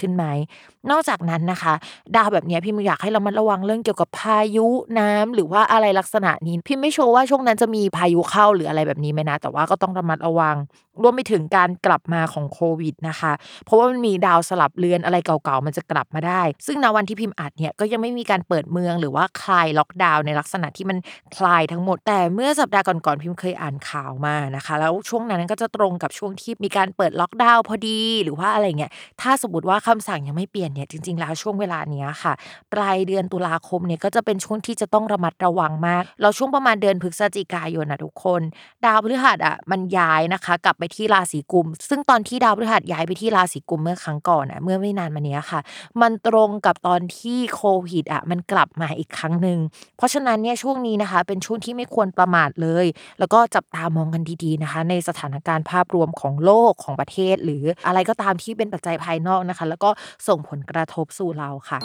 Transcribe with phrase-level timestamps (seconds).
[0.00, 0.24] ขึ้นไหม
[0.90, 1.74] นอกจากนั้นนะคะ
[2.16, 4.66] ดาวแบบนี้พี่มอยากให้เรามาระวังเรื่องเกี่ยวกับพายุ
[4.98, 10.56] น้ำหรือว่าอะไรลักษณะนี้ พี่ไม่โชว์ว่าช่วงนั้นจะมีพายุเข้าหรืออะไรแบบนี้ไหมนะ แต่ว่าก็ต้องระมัดระวัง
[11.02, 13.32] รวมไปถึงการกลับมาของโควิดนะคะ
[13.64, 20.98] เพราะว่ามันมีดาวสลับเลือนอะไรเก่าๆ มันจะกลับมาได้ ซึ่งในวันที่พิมพ์อัดเนี่ยก็ยังไม่มีการเปิดเมืองหรือว่าคลายล็อกดาวน์ในลักษณะที่มัน
[21.36, 32.32] คลายทั้งหมด แต่เมื่อสัปดาห์ก่อนๆพิมพ์เคยอ่านข่าวมานะคะ แล้วช่วงนั้นก็จะตรงกับช่วงที่มีการเปิดล็อกดาวน์พอดีหรือว่าอะไรเงี้ย ถ้าสมมติว่าคำสั่งยังไม่เปลี่ยนเนี่ยจริงๆ แล้วช่วงเวลาเนี้ยค่ะ
[32.72, 38.42] ปลายเดือนตุลาคมเนี่ยก็จะเป็นช่วงที่จะต้องระมัดระวังมาก เราช่วงประมาณเดือนพฤศจิกายนนะทุกคน
[38.84, 45.60] ดาวพฤหัสอะมันย้ายนะคะกลับไปไปที่ราศีกุม ซึ่งตอนที่ดาวพฤหัสย้ายไปที่ราศีกุมเมื่อครั้งก่อนอะเมื่อไม่นานมานี้ค่ะ
[46.00, 49.58] มันตรงกับตอนที่โควิดอะมันกลับมาอีกครั้งหนึ่ง
[49.96, 52.86] เพราะฉะนั้นเนี่ยช่วงนี้นะคะ เป็นช่วงที่ไม่ควรประมาทเลย
[53.18, 59.90] แล้วก็จับตามองกันดีๆนะคะ ในสถานการณ์ภาพรวมของโลกของประเทศ หรืออะไรก็ตามที่เป็นปัจจัยภายนอกนะคะ แล้วก็
[60.28, 61.78] ส่งผลกระทบสู่เราค่ะ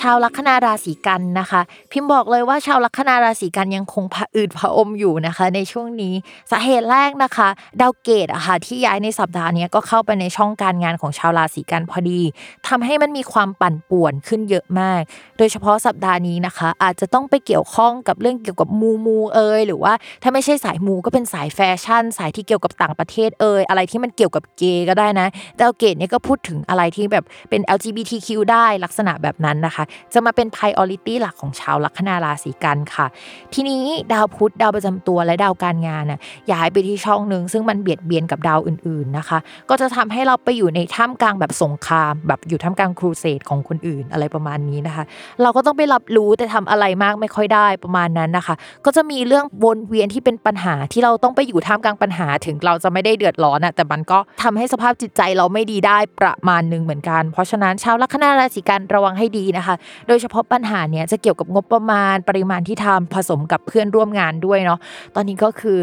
[0.00, 1.60] ชาวลัคนาราศีกันนะคะ
[1.92, 6.14] พิมพ์บอกเลยว่าชาวลัคนาราศีกันยังคงผะอืดผะอมอยู่นะคะ ในช่วงนี้
[6.50, 7.48] สาเหตุแรกนะคะ
[7.80, 12.20] ดาวเกตอะค่ะที่ย้ายในสัปดาห์นี้ก็เข้าไปในช่องการงานของชาวราศีกันพอดี
[12.68, 15.00] ทำให้มันมีความปั่นป่วนขึ้นเยอะมาก
[15.38, 25.26] โดยเฉพาะสัปดาห์นี้นะคะ อาจจะต้องไปเกี่ยวข้องกับเรื่องเกี่ยวกับมูมูเอยหรือว่าถ้าไม่ใช่สายมูก็เป็นสายแฟชั่น สายที่เกี่ยวกับต่างประเทศเอยอะไรที่มันเกี่ยวกับเกย์ก็ได้นะ
[25.60, 29.84] ดาวเกตเนี่ยก็พูดถึงอะไรที่แบบเป็น LGBTQ ได้ลักษณะแบบนั้นนะคะ
[30.14, 33.06] จะมาเป็น priority หลักของชาวลัคนาราศีกันค่ะ
[33.54, 36.20] ทีนี้ดาวพุธดาวประจำตัวและดาวการงานน่ะ
[36.52, 39.38] ย้ายไปที่ช่องหนึ่งซึ่งมันเบียดเบียนกับดาวอื่นๆนะคะ
[39.70, 45.04] ก็จะทำให้เราไปอยู่ในท่ามกลางแบบสงคราม แบบอยู่ท่ามกลางครูเสดของคนอื่นอะไรประมาณนี้นะคะ
[45.42, 59.74] เราก็ต้องไปรับรู้แต่ทำอะไรมากไม่ค่อยได้ประมาณนั้นนะคะ ก็จะมีเรื่องวนเวียนที่เป็นปัญหาที่เราต้องไปอยู่ท่ามกลางปัญหาถึงเราจะไม่ได้เดือดร้อนอะแต่มันก็ทำให้สภาพจิตใจเราไม่ดีได้ประมาณหนึ่งเหมือนกัน เพราะฉะนั้นชาวลัคนาราศีกันระวังให้ดีนะคะ
[60.06, 64.78] โดยเฉพาะปัญหาเนี้ยจะเกี่ยวกับงบประมาณปริมาณที่ทำผสมกับเพื่อนร่วมงานด้วยเนาะ
[65.14, 65.78] ตอนนี้ก็คือ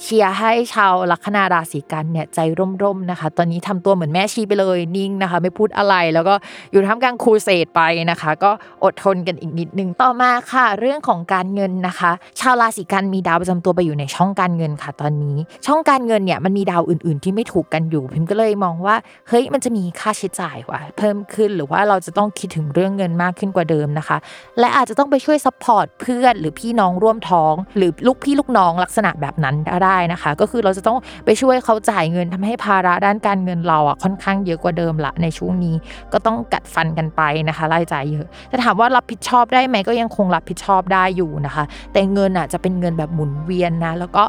[0.00, 2.38] เชียร์ให้ชาวลัคนาราศีกันเนี่ยใจ
[2.82, 6.34] ร่มๆนะคะ ตอนนี้ทำตัวเหมือนแม่ชีไปเลยนิ่งนะคะ ไม่พูดอะไรแล้วก็
[6.72, 7.80] อยู่ท่ามกลางครูเสดไป
[8.10, 8.50] นะคะ ก็
[8.84, 12.10] อดทนกันอีกนิดนึงต่อมาค่ะ เรื่องของการเงินนะคะ
[12.40, 15.36] ชาวราศีกันย์มีดาวประจำตัวไปอยู่ในช่องการเงินค่ะ ตอนนี้
[15.66, 18.96] ช่องการเงินเนี่ยมันมีดาวอื่น ๆ ที่ไม่ถูกกันอยู่ พิมก็เลยมองว่า
[19.28, 24.16] เฮ้ยมันจะมีค่าใช้จ่ายว่ะเพิ่มขึ้นหรือว่าเราจะต้องคิดถึงเรื่องเงินมากขึ้นกว่าเดิมนะคะ
[24.58, 35.74] และอาจจะต้องไปช่วย support เพื่อนหรือพี่น้องร่วมท้อง หรือลูกพี่ลูกน้องลักษณะแบบนั้นได้นะคะ ก็คือเราจะต้องไปช่วยเขาจ่ายเงินทำให้ภาระด้านการเงินเราอะค่อนข้างเยอะกว่าเดิมละในช่วงนี้
[36.12, 44.24] ก็ต้องกัดฟันกันไปนะคะรายจ่ายเยอะแต่ถามว่ารับผิดชอบได้ไหมก็ยังคงรับผิดชอบได้อยู่นะคะ แต่เงินอะจะเป็นเงินแบบหมุนเวียนนะแล้วก็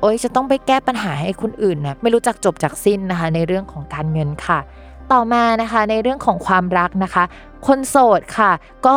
[0.00, 4.58] โอ้ยจะต้องไปแก้ปัญหาให้คนอื่นนะไม่รู้จักจบจากสิ้นนะคะ ในเรื่องของการเงินค่ะ
[5.12, 7.24] ต่อมานะคะในเรื่องของความรักนะคะ
[7.66, 8.52] คนโสดค่ะ
[8.86, 8.96] ก็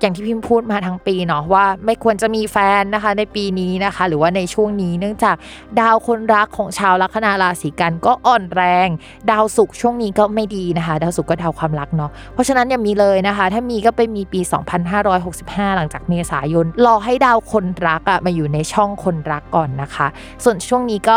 [0.00, 5.36] อย่างที่พิมพ์พูดมาทั้งปีเนาะว่าไม่ควรจะมีแฟนนะคะในปีนี้นะคะ หรือว่าในช่วงนี้เนื่องจาก
[5.80, 8.88] ดาวคนรักของชาวลัคนาราศีกันก็อ่อนแรง
[9.30, 14.40] ดาวศุกร์ช่วงนี้ก็ไม่ดีนะคะ ดาวศุกร์ก็ดาวความรักเนาะเพราะฉะนั้นอย่ามีเลยนะคะ ถ้ามีก็ไปมีปี
[15.08, 20.06] 2565 หลังจากเมษายนรอให้ดาวคนรักอะมาอยู่ในช่องคนรักก่อนนะคะ
[20.44, 21.10] ส่วนช่วงนี้ก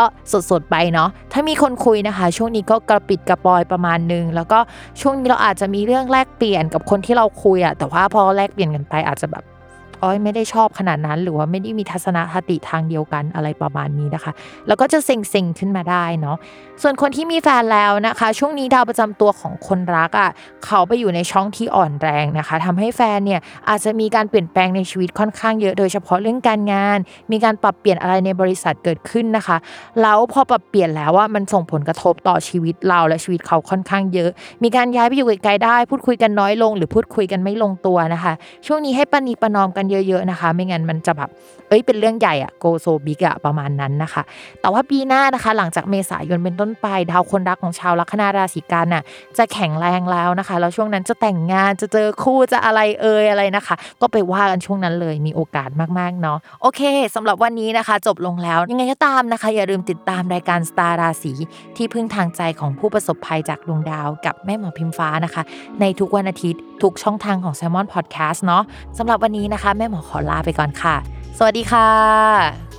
[0.50, 4.58] สดๆไปเนาะถ้ามีคนคุยนะคะ ช่วงนี้ก็กระปิดกระปอยประมาณนึงแล้วก็
[5.00, 9.44] ช่วงนี้เราอาจจะมีเรื่องแลกเปลี่ยนกับคนที่เราคุยอะแต่ว่าพอแลกเปลี่ยนกันไปอาจจะแบบ
[10.02, 14.32] อ้อยไม่ได้ชอบขนาดนั้น หรือว่าไม่ได้มีทัศนคติทางเดียวกันอะไรประมาณนี้นะคะ
[14.66, 16.36] แล้วก็จะเซ็งๆขึ้นมาได้เนาะ
[16.82, 20.30] ส่วนคนที่มีแฟนแล้วนะคะ ช่วงนี้ดาวประจำตัวของคนรักอะ่ะ
[20.64, 26.98] เขาไปอยู่ในช่องที่อ่อนแรงนะคะทำให้แฟนเนี่ยอาจจะมีการเปลี่ยนแปลงในชีวิตค่อนข้างเยอะโดยเฉพาะเรื่องการงาน
[27.32, 29.56] มีการปรับเปลี่ยนอะไรในบริษัทเกิดขึ้นนะคะ
[30.02, 34.30] แล้วพอปรับเปลี่ยนแล้วว่ามันส่งผลกระทบต่อชีวิตเราและชีวิตเขาค่อนข้างเยอะ
[34.62, 38.32] มีการย้ายไปอยู่ไกลๆได้ พูดคุยกันน้อยลง หรือพูดคุยกันไม่ลงตัวนะคะ
[38.66, 41.30] ช่วงนี้ให้ปณีประนอมกันเยอะๆนะคะ ไม่งั้นมันจะแบบ
[41.68, 44.22] เอ้ยเป็นเรื่องใหญ่อะโกโซบิกอะประมาณนั้นนะคะ
[44.60, 49.02] แต่ว่าปีหน้านะคะ หลังจากเมษายนเป็นต้นไป ดาวคนรักของชาวลัคนาราศีกันน่ะ
[49.38, 56.80] จะแข็งแรงแล้วนะคะ แล้วช่วงนั้นจะแต่งงานจะเจอคู่จะอะไรเอ่ยอะไรนะคะ ก็ไปว่ากันช่วงนั้นเลยมีโอกาสมากๆเนาะโอเค
[57.14, 61.32] สำหรับวันนี้นะคะ จบลงแล้วยังไงก็ตามนะคะ อย่าลืมติดตามรายการสตาร์ราศี
[61.76, 65.42] ที่พึ่งทางใจของผู้ประสบภัยจากดวงดาว กับแม่หมอพิมฟ้านะคะ
[65.80, 68.62] ในทุกวันอาทิตย์ทุกช่องทางของ s ซ l m o n Podcast เนาะ
[68.98, 70.96] สำหรับวันนี้นะคะแม่หมอขอลาไปก่อนค่ะ
[71.38, 72.69] สวัสดีค่ะ